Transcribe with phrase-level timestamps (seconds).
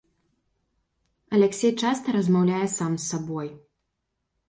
[1.37, 3.47] Аляксей часта размаўляе сам з сабой.